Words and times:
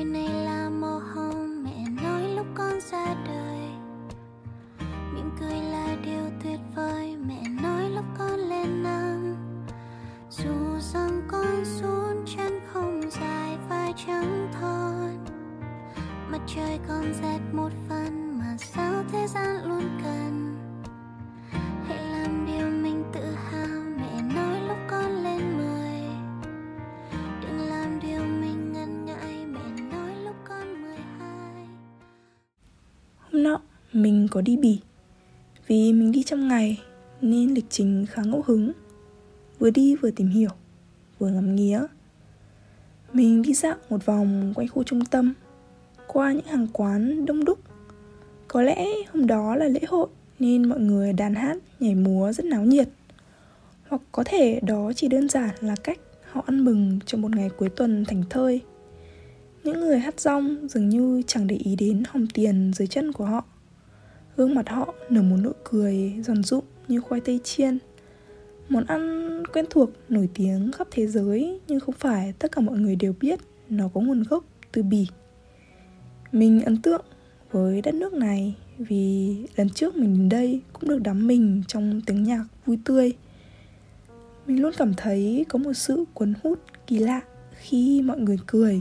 đời 0.00 0.04
này 0.04 0.44
là 0.44 0.70
màu 0.70 0.98
hồng, 0.98 1.64
mẹ 1.64 2.02
nói 2.02 2.22
lúc 2.36 2.46
con 2.54 2.80
ra 2.80 3.14
đời. 3.26 3.68
Mỉm 5.14 5.30
cười 5.40 5.60
là 5.72 5.96
điều 6.04 6.24
tuyệt 6.44 6.60
vời, 6.74 7.16
mẹ 7.26 7.42
nói 7.62 7.90
lúc 7.90 8.04
con 8.18 8.38
lên 8.38 8.82
năm 8.82 9.36
dù 10.30 10.78
rằng 10.78 11.22
con 11.28 11.64
xuống 11.64 12.24
chân 12.36 12.60
không 12.72 13.10
dài 13.10 13.58
và 13.68 13.88
trắng 14.06 14.48
thon, 14.60 15.24
mặt 16.30 16.40
trời 16.46 16.78
còn 16.88 17.12
rét 17.22 17.40
một 17.52 17.70
phần 17.88 18.38
mà 18.38 18.56
sao 18.58 19.04
thế 19.12 19.26
gian 19.26 19.64
luôn 19.64 19.98
cần 20.02 20.29
mình 34.02 34.28
có 34.30 34.40
đi 34.40 34.56
bỉ. 34.56 34.80
Vì 35.66 35.92
mình 35.92 36.12
đi 36.12 36.22
trong 36.22 36.48
ngày 36.48 36.80
Nên 37.20 37.54
lịch 37.54 37.64
trình 37.70 38.06
khá 38.10 38.22
ngẫu 38.22 38.44
hứng. 38.46 38.72
Vừa 39.58 39.70
đi 39.70 39.96
vừa 39.96 40.10
tìm 40.10 40.28
hiểu 40.28 40.50
Vừa 41.18 41.28
ngắm 41.28 41.56
nghía. 41.56 41.80
Mình 43.12 43.42
đi 43.42 43.54
dạo 43.54 43.76
một 43.90 44.06
vòng 44.06 44.52
quanh 44.56 44.68
khu 44.68 44.82
trung 44.82 45.04
tâm 45.04 45.34
Qua 46.06 46.32
những 46.32 46.46
hàng 46.46 46.66
quán 46.72 47.26
đông 47.26 47.44
đúc. 47.44 47.58
Có 48.48 48.62
lẽ 48.62 48.86
hôm 49.12 49.26
đó 49.26 49.56
là 49.56 49.68
lễ 49.68 49.80
hội 49.88 50.08
Nên 50.38 50.68
mọi 50.68 50.80
người 50.80 51.12
đàn 51.12 51.34
hát, 51.34 51.56
nhảy 51.80 51.94
múa 51.94 52.32
rất 52.32 52.44
náo 52.44 52.62
nhiệt. 52.62 52.88
Hoặc 53.88 54.02
có 54.12 54.24
thể 54.26 54.60
đó 54.62 54.92
chỉ 54.96 55.08
đơn 55.08 55.28
giản 55.28 55.50
là 55.60 55.74
cách 55.84 55.98
họ 56.30 56.42
ăn 56.46 56.64
mừng 56.64 56.98
trong 57.06 57.20
một 57.22 57.36
ngày 57.36 57.50
cuối 57.56 57.68
tuần 57.68 58.04
thành 58.04 58.22
thơi. 58.30 58.60
Những 59.64 59.80
người 59.80 59.98
hát 59.98 60.20
rong 60.20 60.68
dường 60.68 60.88
như 60.88 61.22
chẳng 61.26 61.46
để 61.46 61.56
ý 61.56 61.76
đến 61.76 62.02
hòm 62.08 62.26
tiền 62.26 62.72
dưới 62.74 62.88
chân 62.88 63.12
của 63.12 63.24
họ. 63.24 63.44
Gương 64.40 64.54
mặt 64.54 64.68
họ 64.68 64.94
nở 65.10 65.22
một 65.22 65.36
nụ 65.42 65.52
cười 65.64 66.14
giòn 66.24 66.42
rụm 66.42 66.64
như 66.88 67.00
khoai 67.00 67.20
tây 67.20 67.40
chiên. 67.44 67.78
Món 68.68 68.84
ăn 68.84 69.42
quen 69.52 69.64
thuộc, 69.70 69.90
nổi 70.08 70.28
tiếng 70.34 70.72
khắp 70.72 70.88
thế 70.90 71.06
giới 71.06 71.60
Nhưng 71.68 71.80
không 71.80 71.94
phải 71.98 72.32
tất 72.38 72.52
cả 72.52 72.60
mọi 72.60 72.78
người 72.78 72.96
đều 72.96 73.14
biết 73.20 73.40
nó 73.68 73.88
có 73.94 74.00
nguồn 74.00 74.22
gốc 74.22 74.44
từ 74.72 74.82
Bỉ. 74.82 75.06
Mình 76.32 76.62
ấn 76.62 76.82
tượng 76.82 77.04
với 77.50 77.82
đất 77.82 77.94
nước 77.94 78.12
này 78.12 78.54
Vì 78.78 79.36
lần 79.56 79.70
trước 79.70 79.96
mình 79.96 80.18
đến 80.18 80.28
đây 80.28 80.60
cũng 80.72 80.88
được 80.88 81.02
đắm 81.02 81.26
mình 81.26 81.62
trong 81.68 82.00
tiếng 82.06 82.22
nhạc 82.22 82.44
vui 82.66 82.78
tươi. 82.84 83.12
Mình 84.46 84.62
luôn 84.62 84.72
cảm 84.76 84.94
thấy 84.96 85.46
có 85.48 85.58
một 85.58 85.72
sự 85.72 86.04
cuốn 86.14 86.34
hút 86.42 86.58
kỳ 86.86 86.98
lạ 86.98 87.20
khi 87.54 88.02
mọi 88.02 88.18
người 88.18 88.38
cười 88.46 88.80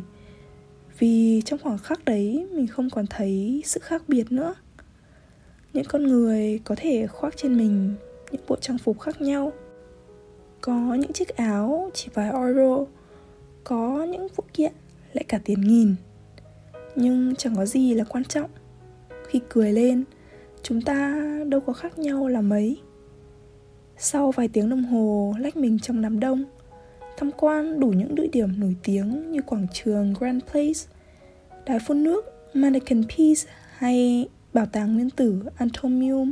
vì 1.00 1.42
trong 1.46 1.60
khoảng 1.60 1.78
khắc 1.78 2.06
đấy 2.06 2.48
mình 2.52 2.68
không 2.68 2.90
còn 2.90 3.06
thấy 3.10 3.62
sự 3.66 3.80
khác 3.84 4.04
biệt 4.08 4.32
nữa 4.32 4.56
những 5.74 5.86
con 5.86 6.08
người 6.08 6.60
có 6.64 6.76
thể 6.78 7.08
khoác 7.08 7.38
trên 7.38 7.58
mình 7.58 7.96
những 8.32 8.42
bộ 8.48 8.56
trang 8.56 8.78
phục 8.78 9.00
khác 9.00 9.22
nhau. 9.22 9.54
Có 10.62 10.94
những 11.00 11.14
chiếc 11.14 11.28
áo 11.28 11.90
chỉ 11.94 12.10
vài 12.14 12.32
euro 12.32 12.86
có 13.64 14.04
những 14.04 14.28
phụ 14.30 14.44
kiện 14.54 14.72
lại 15.14 15.26
cả 15.28 15.40
tiền 15.46 15.62
nghìn. 15.62 15.96
Nhưng 16.96 17.36
chẳng 17.36 17.56
có 17.56 17.66
gì 17.66 17.94
là 17.94 18.04
quan 18.04 18.24
trọng. 18.26 18.50
Khi 19.28 19.40
cười 19.50 19.72
lên 19.72 20.04
chúng 20.64 20.82
ta 20.82 21.22
đâu 21.48 21.60
có 21.60 21.74
khác 21.74 22.00
nhau 22.00 22.28
là 22.28 22.42
mấy. 22.42 22.78
Sau 23.98 24.32
vài 24.32 24.48
tiếng 24.48 24.70
đồng 24.70 24.84
hồ 24.84 25.34
lách 25.40 25.58
mình 25.58 25.80
trong 25.80 26.02
đám 26.02 26.20
đông 26.20 26.46
tham 27.20 27.32
quan 27.38 27.80
đủ 27.80 27.88
những 27.88 28.16
địa 28.16 28.28
điểm 28.28 28.60
nổi 28.60 28.76
tiếng 28.84 29.32
như 29.32 29.42
quảng 29.42 29.68
trường 29.74 30.14
Grand 30.20 30.44
Place, 30.52 30.80
đài 31.66 31.80
phun 31.80 32.04
nước 32.04 32.26
Mannequin 32.54 33.04
Peace 33.04 33.52
hay 33.78 34.28
bảo 34.54 34.66
tàng 34.66 34.94
nguyên 34.94 35.10
tử 35.10 35.44
Antomium 35.58 36.32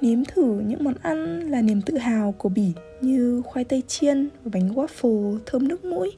Nếm 0.00 0.24
thử 0.24 0.60
những 0.66 0.84
món 0.84 0.94
ăn 1.02 1.50
là 1.50 1.62
niềm 1.62 1.82
tự 1.82 1.98
hào 1.98 2.32
của 2.32 2.48
Bỉ 2.48 2.72
như 3.00 3.42
khoai 3.46 3.64
tây 3.64 3.82
chiên 3.86 4.28
và 4.44 4.50
bánh 4.54 4.74
waffle 4.74 5.38
thơm 5.46 5.68
nước 5.68 5.84
mũi. 5.84 6.16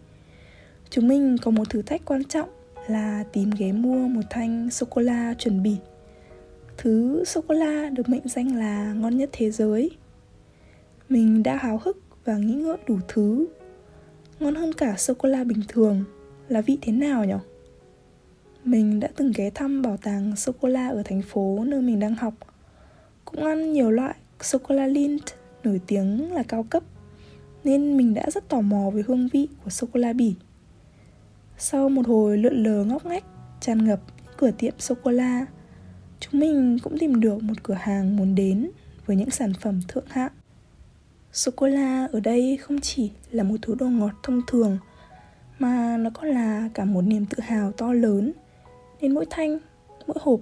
Chúng 0.90 1.08
mình 1.08 1.36
có 1.42 1.50
một 1.50 1.70
thử 1.70 1.82
thách 1.82 2.04
quan 2.04 2.24
trọng 2.24 2.48
là 2.88 3.24
tìm 3.32 3.50
ghé 3.58 3.72
mua 3.72 4.08
một 4.08 4.20
thanh 4.30 4.70
sô-cô-la 4.70 5.34
chuẩn 5.38 5.62
bị. 5.62 5.76
Thứ 6.76 7.24
sô-cô-la 7.24 7.90
được 7.90 8.08
mệnh 8.08 8.28
danh 8.28 8.56
là 8.56 8.92
ngon 8.92 9.16
nhất 9.16 9.30
thế 9.32 9.50
giới. 9.50 9.90
Mình 11.08 11.42
đã 11.42 11.56
háo 11.56 11.80
hức 11.84 11.98
và 12.24 12.36
nghĩ 12.36 12.54
ngợi 12.54 12.78
đủ 12.86 12.98
thứ 13.08 13.46
ngon 14.40 14.54
hơn 14.54 14.72
cả 14.72 14.96
sô-cô-la 14.96 15.44
bình 15.44 15.60
thường 15.68 16.04
là 16.48 16.60
vị 16.60 16.78
thế 16.82 16.92
nào 16.92 17.24
nhỉ? 17.24 17.34
Mình 18.64 19.00
đã 19.00 19.08
từng 19.16 19.32
ghé 19.36 19.50
thăm 19.50 19.82
bảo 19.82 19.96
tàng 19.96 20.36
sô-cô-la 20.36 20.88
ở 20.88 21.02
thành 21.04 21.22
phố 21.22 21.64
nơi 21.64 21.80
mình 21.80 22.00
đang 22.00 22.14
học. 22.14 22.34
Cũng 23.24 23.44
ăn 23.44 23.72
nhiều 23.72 23.90
loại 23.90 24.14
sô-cô-la 24.40 24.86
Lindt 24.86 25.26
nổi 25.64 25.80
tiếng 25.86 26.32
là 26.32 26.42
cao 26.42 26.62
cấp, 26.62 26.82
Nên 27.64 27.96
mình 27.96 28.14
đã 28.14 28.30
rất 28.30 28.48
tò 28.48 28.60
mò 28.60 28.90
về 28.90 29.02
hương 29.06 29.28
vị 29.32 29.48
của 29.64 29.70
sô-cô-la 29.70 30.12
Bỉ. 30.12 30.34
Sau 31.58 31.88
một 31.88 32.06
hồi 32.06 32.38
lượn 32.38 32.62
lờ 32.62 32.84
ngóc 32.84 33.06
ngách, 33.06 33.24
tràn 33.60 33.84
ngập 33.84 34.00
cửa 34.36 34.50
tiệm 34.50 34.74
sô-cô-la 34.78 35.46
Chúng 36.20 36.40
mình 36.40 36.78
cũng 36.82 36.98
tìm 36.98 37.20
được 37.20 37.42
một 37.42 37.54
cửa 37.62 37.76
hàng 37.80 38.16
muốn 38.16 38.34
đến 38.34 38.70
với 39.06 39.16
những 39.16 39.30
sản 39.30 39.52
phẩm 39.60 39.80
thượng 39.88 40.06
hạng. 40.08 40.32
Sô-cô-la 41.32 42.08
ở 42.12 42.20
đây 42.20 42.56
không 42.56 42.80
chỉ 42.80 43.10
là 43.30 43.42
một 43.42 43.56
thứ 43.62 43.74
đồ 43.78 43.86
ngọt 43.86 44.12
thông 44.22 44.42
thường, 44.46 44.78
Mà 45.58 45.96
nó 45.96 46.10
còn 46.14 46.26
là 46.26 46.68
cả 46.74 46.84
một 46.84 47.02
niềm 47.02 47.26
tự 47.26 47.40
hào 47.40 47.72
to 47.72 47.92
lớn. 47.92 48.32
Nên 49.02 49.14
mỗi 49.14 49.26
thanh, 49.30 49.58
mỗi 50.06 50.16
hộp 50.20 50.40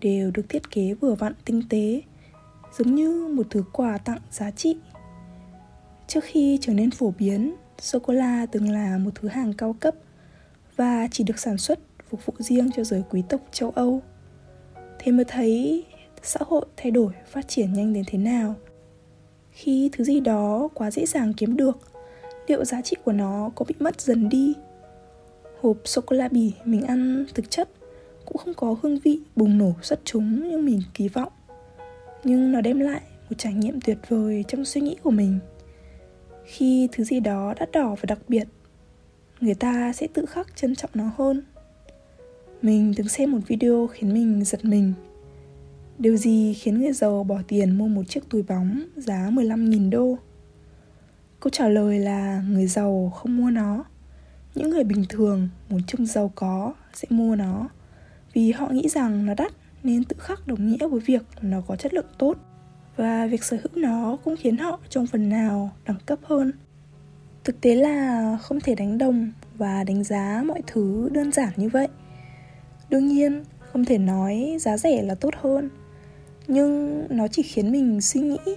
đều 0.00 0.30
được 0.30 0.42
thiết 0.48 0.70
kế 0.70 0.94
vừa 0.94 1.14
vặn 1.14 1.32
tinh 1.44 1.62
tế 1.68 2.02
Giống 2.78 2.94
như 2.94 3.28
một 3.34 3.46
thứ 3.50 3.64
quà 3.72 3.98
tặng 3.98 4.18
giá 4.30 4.50
trị. 4.50 4.76
Trước 6.06 6.24
khi 6.24 6.58
trở 6.60 6.72
nên 6.72 6.90
phổ 6.90 7.12
biến, 7.18 7.54
sô-cô-la 7.78 8.46
từng 8.46 8.70
là 8.70 8.98
một 8.98 9.10
thứ 9.14 9.28
hàng 9.28 9.52
cao 9.52 9.76
cấp 9.80 9.94
Và 10.76 11.08
chỉ 11.10 11.24
được 11.24 11.38
sản 11.38 11.58
xuất 11.58 11.78
phục 12.08 12.26
vụ 12.26 12.34
riêng 12.38 12.70
cho 12.76 12.84
giới 12.84 13.02
quý 13.10 13.22
tộc 13.28 13.40
châu 13.52 13.70
Âu. 13.70 14.02
Thế 14.98 15.12
mới 15.12 15.24
thấy 15.24 15.84
xã 16.22 16.40
hội 16.46 16.66
thay 16.76 16.90
đổi 16.90 17.12
phát 17.26 17.48
triển 17.48 17.72
nhanh 17.72 17.92
đến 17.92 18.04
thế 18.06 18.18
nào? 18.18 18.54
Khi 19.50 19.90
thứ 19.92 20.04
gì 20.04 20.20
đó 20.20 20.68
quá 20.74 20.90
dễ 20.90 21.06
dàng 21.06 21.32
kiếm 21.34 21.56
được 21.56 21.78
liệu 22.46 22.64
giá 22.64 22.80
trị 22.82 22.96
của 23.04 23.12
nó 23.12 23.50
có 23.54 23.64
bị 23.68 23.74
mất 23.78 24.00
dần 24.00 24.28
đi? 24.28 24.54
Hộp 25.60 25.76
sô 25.84 26.02
cô 26.06 26.16
la 26.16 26.28
bỉ 26.28 26.52
mình 26.64 26.82
ăn 26.82 27.26
thực 27.34 27.50
chất 27.50 27.68
cũng 28.24 28.36
không 28.36 28.54
có 28.54 28.76
hương 28.82 28.98
vị 28.98 29.20
bùng 29.36 29.58
nổ 29.58 29.72
xuất 29.82 30.00
chúng 30.04 30.48
như 30.48 30.58
mình 30.58 30.82
kỳ 30.94 31.08
vọng. 31.08 31.32
Nhưng 32.24 32.52
nó 32.52 32.60
đem 32.60 32.80
lại 32.80 33.00
một 33.30 33.36
trải 33.38 33.52
nghiệm 33.52 33.80
tuyệt 33.80 33.98
vời 34.08 34.44
trong 34.48 34.64
suy 34.64 34.80
nghĩ 34.80 34.96
của 35.02 35.10
mình. 35.10 35.38
Khi 36.44 36.88
thứ 36.92 37.04
gì 37.04 37.20
đó 37.20 37.54
đắt 37.60 37.72
đỏ 37.72 37.88
và 37.94 38.02
đặc 38.08 38.18
biệt, 38.28 38.48
người 39.40 39.54
ta 39.54 39.92
sẽ 39.92 40.06
tự 40.14 40.26
khắc 40.26 40.56
trân 40.56 40.74
trọng 40.74 40.90
nó 40.94 41.10
hơn. 41.16 41.42
Mình 42.62 42.92
từng 42.96 43.08
xem 43.08 43.32
một 43.32 43.38
video 43.46 43.86
khiến 43.86 44.14
mình 44.14 44.44
giật 44.44 44.64
mình. 44.64 44.92
Điều 45.98 46.16
gì 46.16 46.54
khiến 46.54 46.80
người 46.80 46.92
giàu 46.92 47.24
bỏ 47.24 47.38
tiền 47.48 47.78
mua 47.78 47.88
một 47.88 48.02
chiếc 48.08 48.28
túi 48.30 48.42
bóng 48.42 48.82
giá 48.96 49.30
15.000 49.30 49.90
đô? 49.90 50.18
Câu 51.40 51.50
trả 51.50 51.68
lời 51.68 51.98
là 51.98 52.42
người 52.48 52.66
giàu 52.66 53.12
không 53.14 53.36
mua 53.36 53.50
nó. 53.50 53.84
Những 54.54 54.70
người 54.70 54.84
bình 54.84 55.04
thường 55.08 55.48
muốn 55.68 55.80
trông 55.86 56.06
giàu 56.06 56.32
có, 56.34 56.74
sẽ 56.94 57.08
mua 57.10 57.36
nó 57.36 57.68
vì 58.32 58.52
họ 58.52 58.68
nghĩ 58.68 58.88
rằng 58.88 59.26
nó 59.26 59.34
đắt 59.34 59.52
nên 59.82 60.04
tự 60.04 60.16
khắc 60.18 60.46
đồng 60.46 60.66
nghĩa 60.66 60.88
với 60.88 61.00
việc 61.00 61.22
nó 61.42 61.60
có 61.66 61.76
chất 61.76 61.94
lượng 61.94 62.06
tốt 62.18 62.36
và 62.96 63.26
việc 63.26 63.44
sở 63.44 63.56
hữu 63.56 63.82
nó 63.82 64.16
cũng 64.24 64.36
khiến 64.36 64.56
họ 64.56 64.80
trong 64.88 65.06
phần 65.06 65.28
nào 65.28 65.70
đẳng 65.84 65.98
cấp 66.06 66.18
hơn. 66.22 66.52
Thực 67.44 67.60
tế 67.60 67.74
là 67.74 68.38
không 68.42 68.60
thể 68.60 68.74
đánh 68.74 68.98
đồng 68.98 69.32
và 69.54 69.84
đánh 69.84 70.04
giá 70.04 70.42
mọi 70.46 70.62
thứ 70.66 71.08
đơn 71.12 71.32
giản 71.32 71.52
như 71.56 71.68
vậy. 71.68 71.88
Đương 72.90 73.06
nhiên, 73.06 73.44
không 73.72 73.84
thể 73.84 73.98
nói 73.98 74.56
giá 74.60 74.76
rẻ 74.76 75.02
là 75.02 75.14
tốt 75.14 75.34
hơn 75.40 75.70
nhưng 76.46 77.04
nó 77.10 77.28
chỉ 77.28 77.42
khiến 77.42 77.72
mình 77.72 78.00
suy 78.00 78.20
nghĩ 78.20 78.54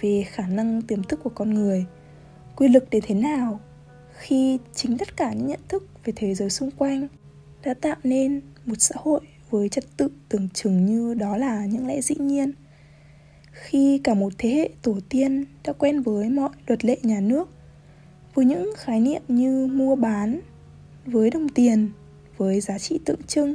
về 0.00 0.24
khả 0.28 0.46
năng 0.46 0.82
tiềm 0.82 1.02
thức 1.02 1.20
của 1.22 1.30
con 1.30 1.54
người 1.54 1.86
quy 2.56 2.68
lực 2.68 2.90
đến 2.90 3.02
thế 3.06 3.14
nào 3.14 3.60
khi 4.12 4.58
chính 4.74 4.98
tất 4.98 5.16
cả 5.16 5.32
những 5.32 5.46
nhận 5.46 5.60
thức 5.68 5.84
về 6.04 6.12
thế 6.16 6.34
giới 6.34 6.50
xung 6.50 6.70
quanh 6.70 7.08
đã 7.64 7.74
tạo 7.74 7.96
nên 8.04 8.40
một 8.66 8.74
xã 8.78 8.94
hội 8.98 9.20
với 9.50 9.68
trật 9.68 9.84
tự 9.96 10.08
tưởng 10.28 10.48
chừng 10.54 10.86
như 10.86 11.14
đó 11.14 11.36
là 11.36 11.66
những 11.66 11.86
lẽ 11.86 12.00
dĩ 12.00 12.14
nhiên. 12.18 12.52
Khi 13.52 14.00
cả 14.04 14.14
một 14.14 14.32
thế 14.38 14.50
hệ 14.50 14.70
tổ 14.82 14.98
tiên 15.08 15.44
đã 15.64 15.72
quen 15.72 16.02
với 16.02 16.28
mọi 16.28 16.50
luật 16.66 16.84
lệ 16.84 16.98
nhà 17.02 17.20
nước, 17.20 17.48
với 18.34 18.44
những 18.44 18.72
khái 18.76 19.00
niệm 19.00 19.22
như 19.28 19.66
mua 19.66 19.96
bán, 19.96 20.40
với 21.06 21.30
đồng 21.30 21.48
tiền, 21.48 21.90
với 22.36 22.60
giá 22.60 22.78
trị 22.78 23.00
tượng 23.04 23.22
trưng, 23.22 23.54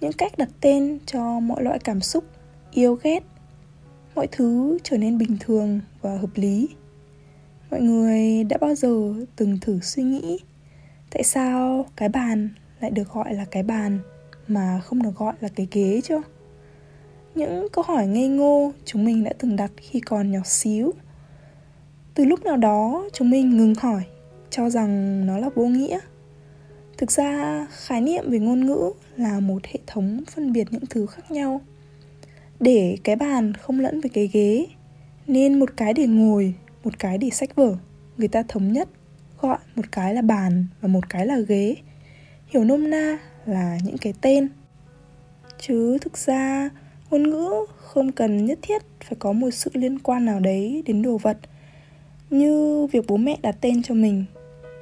những 0.00 0.12
cách 0.12 0.38
đặt 0.38 0.48
tên 0.60 0.98
cho 1.06 1.40
mọi 1.40 1.62
loại 1.62 1.78
cảm 1.78 2.00
xúc, 2.00 2.24
yêu 2.72 2.98
ghét, 3.02 3.22
mọi 4.14 4.26
thứ 4.32 4.78
trở 4.82 4.96
nên 4.98 5.18
bình 5.18 5.36
thường 5.40 5.80
và 6.00 6.18
hợp 6.18 6.30
lý. 6.34 6.68
Mọi 7.70 7.80
người 7.80 8.44
đã 8.44 8.58
bao 8.60 8.74
giờ 8.74 9.14
từng 9.36 9.58
thử 9.60 9.80
suy 9.82 10.02
nghĩ, 10.02 10.38
tại 11.10 11.22
sao 11.22 11.86
cái 11.96 12.08
bàn 12.08 12.48
lại 12.80 12.90
được 12.90 13.12
gọi 13.12 13.34
là 13.34 13.44
cái 13.44 13.62
bàn 13.62 13.98
mà 14.48 14.80
không 14.84 15.02
được 15.02 15.16
gọi 15.16 15.34
là 15.40 15.48
cái 15.48 15.68
ghế 15.72 16.00
chứ? 16.04 16.20
Những 17.34 17.68
câu 17.72 17.84
hỏi 17.88 18.06
ngây 18.06 18.28
ngô 18.28 18.72
chúng 18.84 19.04
mình 19.04 19.24
đã 19.24 19.32
từng 19.38 19.56
đặt 19.56 19.70
khi 19.76 20.00
còn 20.00 20.32
nhỏ 20.32 20.40
xíu. 20.44 20.92
Từ 22.14 22.24
lúc 22.24 22.44
nào 22.44 22.56
đó 22.56 23.08
chúng 23.12 23.30
mình 23.30 23.56
ngừng 23.56 23.74
hỏi, 23.74 24.02
cho 24.50 24.70
rằng 24.70 25.26
nó 25.26 25.38
là 25.38 25.48
vô 25.54 25.66
nghĩa. 25.66 25.98
Thực 26.98 27.10
ra, 27.10 27.66
khái 27.70 28.00
niệm 28.00 28.24
về 28.30 28.38
ngôn 28.38 28.66
ngữ 28.66 28.92
là 29.16 29.40
một 29.40 29.64
hệ 29.64 29.78
thống 29.86 30.20
phân 30.34 30.52
biệt 30.52 30.66
những 30.70 30.86
thứ 30.90 31.06
khác 31.06 31.30
nhau. 31.30 31.60
Để 32.60 32.96
cái 33.04 33.16
bàn 33.16 33.54
không 33.54 33.80
lẫn 33.80 34.00
với 34.00 34.10
cái 34.10 34.26
ghế, 34.32 34.66
nên 35.26 35.58
một 35.58 35.70
cái 35.76 35.94
để 35.94 36.06
ngồi, 36.06 36.54
một 36.84 36.98
cái 36.98 37.18
để 37.18 37.30
sách 37.30 37.54
vở, 37.54 37.76
người 38.16 38.28
ta 38.28 38.42
thống 38.48 38.72
nhất 38.72 38.88
gọi 39.40 39.58
một 39.74 39.92
cái 39.92 40.14
là 40.14 40.22
bàn 40.22 40.66
và 40.80 40.88
một 40.88 41.08
cái 41.08 41.26
là 41.26 41.38
ghế 41.38 41.74
hiểu 42.48 42.64
nôm 42.64 42.90
na 42.90 43.18
là 43.46 43.78
những 43.84 43.98
cái 43.98 44.12
tên. 44.20 44.48
Chứ 45.58 45.98
thực 45.98 46.18
ra, 46.18 46.70
ngôn 47.10 47.30
ngữ 47.30 47.50
không 47.76 48.12
cần 48.12 48.44
nhất 48.44 48.58
thiết 48.62 48.82
phải 49.00 49.16
có 49.18 49.32
một 49.32 49.50
sự 49.50 49.70
liên 49.74 49.98
quan 49.98 50.24
nào 50.24 50.40
đấy 50.40 50.82
đến 50.86 51.02
đồ 51.02 51.18
vật. 51.18 51.38
Như 52.30 52.86
việc 52.92 53.04
bố 53.08 53.16
mẹ 53.16 53.38
đặt 53.42 53.56
tên 53.60 53.82
cho 53.82 53.94
mình, 53.94 54.24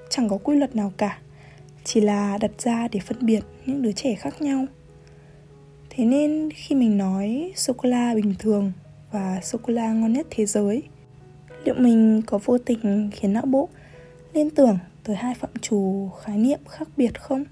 chẳng 0.08 0.28
có 0.28 0.38
quy 0.38 0.56
luật 0.56 0.76
nào 0.76 0.92
cả, 0.96 1.18
chỉ 1.84 2.00
là 2.00 2.38
đặt 2.38 2.50
ra 2.58 2.88
để 2.88 3.00
phân 3.00 3.26
biệt 3.26 3.40
những 3.66 3.82
đứa 3.82 3.92
trẻ 3.92 4.14
khác 4.14 4.42
nhau. 4.42 4.66
Thế 5.90 6.04
nên 6.04 6.50
khi 6.54 6.74
mình 6.74 6.98
nói 6.98 7.52
sô 7.56 7.72
cô 7.72 7.88
la 7.88 8.14
bình 8.14 8.34
thường 8.38 8.72
và 9.10 9.40
sô 9.42 9.58
cô 9.62 9.72
la 9.72 9.92
ngon 9.92 10.12
nhất 10.12 10.26
thế 10.30 10.46
giới, 10.46 10.82
liệu 11.64 11.74
mình 11.78 12.22
có 12.26 12.38
vô 12.44 12.58
tình 12.58 13.10
khiến 13.12 13.32
não 13.32 13.46
bộ 13.46 13.68
liên 14.32 14.50
tưởng 14.50 14.78
tới 15.04 15.16
hai 15.16 15.34
phạm 15.34 15.50
trù 15.60 16.08
khái 16.22 16.38
niệm 16.38 16.60
khác 16.68 16.88
biệt 16.96 17.20
không? 17.20 17.44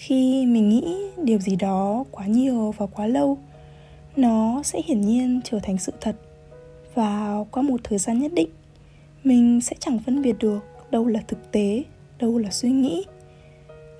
Khi 0.00 0.46
mình 0.46 0.68
nghĩ 0.68 0.96
điều 1.24 1.38
gì 1.38 1.56
đó 1.56 2.04
quá 2.10 2.26
nhiều 2.26 2.74
và 2.76 2.86
quá 2.86 3.06
lâu, 3.06 3.38
nó 4.16 4.62
sẽ 4.62 4.82
hiển 4.84 5.00
nhiên 5.00 5.40
trở 5.44 5.58
thành 5.62 5.78
sự 5.78 5.92
thật. 6.00 6.16
Và 6.94 7.44
qua 7.50 7.62
một 7.62 7.80
thời 7.84 7.98
gian 7.98 8.18
nhất 8.18 8.32
định, 8.34 8.48
mình 9.24 9.60
sẽ 9.60 9.76
chẳng 9.78 9.98
phân 10.06 10.22
biệt 10.22 10.36
được 10.38 10.60
đâu 10.90 11.06
là 11.06 11.20
thực 11.28 11.52
tế, 11.52 11.82
đâu 12.18 12.38
là 12.38 12.50
suy 12.50 12.70
nghĩ. 12.70 13.04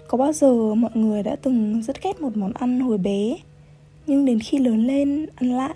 Có 0.08 0.18
bao 0.18 0.32
giờ 0.32 0.74
mọi 0.74 0.90
người 0.94 1.22
đã 1.22 1.36
từng 1.36 1.82
rất 1.82 2.02
ghét 2.02 2.20
một 2.20 2.36
món 2.36 2.52
ăn 2.52 2.80
hồi 2.80 2.98
bé, 2.98 3.36
nhưng 4.06 4.24
đến 4.24 4.38
khi 4.38 4.58
lớn 4.58 4.86
lên, 4.86 5.26
ăn 5.34 5.52
lại 5.52 5.74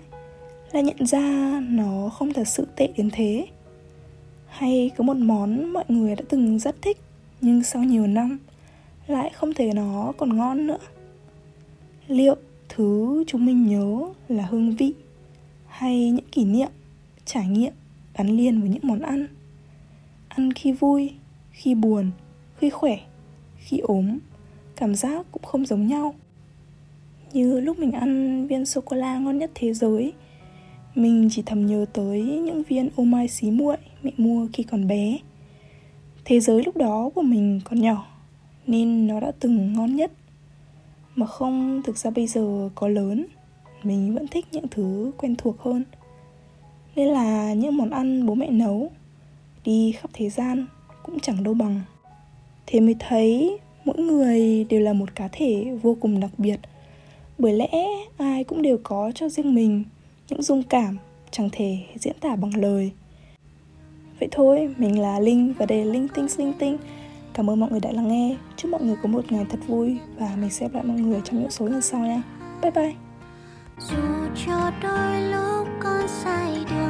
là 0.71 0.81
nhận 0.81 1.05
ra 1.05 1.59
nó 1.69 2.09
không 2.09 2.33
thật 2.33 2.47
sự 2.47 2.67
tệ 2.75 2.87
đến 2.97 3.09
thế? 3.13 3.45
Hay 4.47 4.91
có 4.97 5.03
một 5.03 5.17
món 5.17 5.73
mọi 5.73 5.85
người 5.87 6.15
đã 6.15 6.23
từng 6.29 6.59
rất 6.59 6.75
thích, 6.81 6.97
nhưng 7.41 7.63
sau 7.63 7.83
nhiều 7.83 8.07
năm 8.07 8.39
lại 9.07 9.31
không 9.33 9.53
thể 9.53 9.73
nó 9.73 10.13
còn 10.17 10.37
ngon 10.37 10.67
nữa. 10.67 10.77
Liệu 12.07 12.35
thứ 12.69 13.23
chúng 13.27 13.45
mình 13.45 13.67
nhớ 13.67 14.13
là 14.27 14.45
hương 14.45 14.75
vị 14.75 14.93
hay 15.67 16.11
những 16.11 16.25
kỷ 16.31 16.45
niệm, 16.45 16.69
trải 17.25 17.47
nghiệm, 17.47 17.73
gắn 18.17 18.27
liền 18.27 18.61
với 18.61 18.69
những 18.69 18.83
món 18.83 18.99
ăn? 18.99 19.27
Ăn 20.27 20.53
khi 20.53 20.71
vui, 20.71 21.11
khi 21.51 21.75
buồn, 21.75 22.11
khi 22.57 22.69
khỏe, 22.69 22.97
khi 23.57 23.77
ốm, 23.77 24.17
cảm 24.75 24.95
giác 24.95 25.25
cũng 25.31 25.43
không 25.43 25.65
giống 25.65 25.87
nhau. 25.87 26.15
Như 27.33 27.59
lúc 27.59 27.79
mình 27.79 27.91
ăn 27.91 28.47
viên 28.47 28.65
sô 28.65 28.81
cô 28.81 28.95
la 28.95 29.17
ngon 29.17 29.37
nhất 29.37 29.51
thế 29.55 29.73
giới, 29.73 30.13
mình 30.95 31.27
chỉ 31.31 31.43
thầm 31.45 31.65
nhớ 31.65 31.85
tới 31.93 32.21
những 32.21 32.63
viên 32.63 32.89
ô 32.95 33.03
mai 33.03 33.27
xí 33.27 33.51
muội 33.51 33.77
mẹ 34.03 34.11
mua 34.17 34.47
khi 34.53 34.63
còn 34.63 34.87
bé. 34.87 35.17
Thế 36.25 36.39
giới 36.39 36.63
lúc 36.63 36.77
đó 36.77 37.09
của 37.15 37.21
mình 37.21 37.61
còn 37.63 37.81
nhỏ 37.81 38.14
nên 38.67 39.07
nó 39.07 39.19
đã 39.19 39.31
từng 39.39 39.73
ngon 39.73 39.95
nhất. 39.95 40.11
Mà 41.15 41.25
không, 41.25 41.81
thực 41.85 41.97
ra 41.97 42.11
bây 42.11 42.27
giờ 42.27 42.69
có 42.75 42.87
lớn, 42.87 43.25
mình 43.83 44.15
vẫn 44.15 44.27
thích 44.27 44.45
những 44.51 44.67
thứ 44.67 45.11
quen 45.17 45.35
thuộc 45.35 45.59
hơn. 45.59 45.83
Nên 46.95 47.07
là 47.07 47.53
những 47.53 47.77
món 47.77 47.89
ăn 47.89 48.25
bố 48.25 48.35
mẹ 48.35 48.49
nấu, 48.49 48.91
đi 49.63 49.91
khắp 49.91 50.09
thế 50.13 50.29
gian 50.29 50.65
cũng 51.03 51.19
chẳng 51.19 51.43
đâu 51.43 51.53
bằng. 51.53 51.81
Thế 52.65 52.79
mới 52.79 52.95
thấy 52.99 53.57
mỗi 53.85 53.97
người 53.97 54.63
đều 54.63 54.81
là 54.81 54.93
một 54.93 55.15
cá 55.15 55.27
thể 55.31 55.77
vô 55.81 55.97
cùng 55.99 56.19
đặc 56.19 56.31
biệt. 56.37 56.59
Bởi 57.37 57.53
lẽ 57.53 57.85
ai 58.17 58.43
cũng 58.43 58.61
đều 58.61 58.77
có 58.83 59.11
cho 59.15 59.29
riêng 59.29 59.55
mình 59.55 59.83
những 60.29 60.41
dung 60.41 60.63
cảm 60.63 60.97
chẳng 61.31 61.49
thể 61.51 61.77
diễn 61.99 62.15
tả 62.19 62.35
bằng 62.35 62.55
lời. 62.55 62.91
Vậy 64.19 64.29
thôi, 64.31 64.75
mình 64.77 64.99
là 64.99 65.19
linh 65.19 65.53
và 65.57 65.65
đây 65.65 65.85
là 65.85 65.93
linh 65.93 66.07
tinh 66.07 66.27
linh 66.37 66.53
tinh 66.59 66.77
cảm 67.35 67.49
ơn 67.49 67.59
mọi 67.59 67.69
người 67.71 67.79
đã 67.79 67.91
lắng 67.91 68.07
nghe. 68.07 68.37
Chúc 68.57 68.71
mọi 68.71 68.81
người 68.81 68.95
có 69.03 69.09
một 69.09 69.31
ngày 69.31 69.45
thật 69.49 69.59
vui 69.67 69.99
và 70.17 70.29
mình 70.41 70.49
sẽ 70.49 70.65
gặp 70.65 70.73
lại 70.73 70.83
mọi 70.83 70.97
người 70.97 71.21
trong 71.23 71.39
những 71.39 71.51
số 71.51 71.65
lần 71.65 71.81
sau 71.81 71.99
nha. 72.01 72.21
Bye 72.61 72.71
bye. 72.71 72.93
Dù 73.79 73.97
cho 74.45 74.71
đôi 74.83 75.21
lúc 75.21 75.67
con 75.79 76.07
sai 76.07 76.65
đường 76.69 76.84